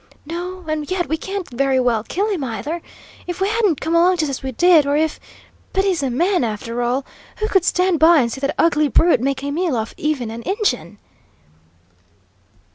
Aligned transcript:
"No, 0.25 0.65
and 0.67 0.89
yet 0.89 1.07
we 1.07 1.15
can't 1.15 1.47
very 1.51 1.79
well 1.79 2.03
kill 2.03 2.27
him, 2.27 2.43
either! 2.43 2.81
If 3.27 3.39
we 3.39 3.47
hadn't 3.49 3.79
come 3.81 3.93
along 3.93 4.17
just 4.17 4.31
as 4.31 4.41
we 4.41 4.51
did, 4.51 4.87
or 4.87 4.97
if 4.97 5.19
but 5.73 5.83
he's 5.83 6.01
a 6.01 6.09
man, 6.09 6.43
after 6.43 6.81
all! 6.81 7.05
Who 7.37 7.47
could 7.47 7.63
stand 7.63 7.99
by 7.99 8.21
and 8.21 8.31
see 8.31 8.41
that 8.41 8.55
ugly 8.57 8.87
brute 8.87 9.21
make 9.21 9.43
a 9.43 9.51
meal 9.51 9.75
off 9.75 9.93
even 9.97 10.31
an 10.31 10.41
Injun?" 10.43 10.97